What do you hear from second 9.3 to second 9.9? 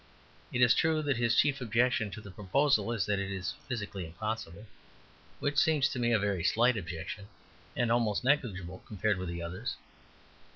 others.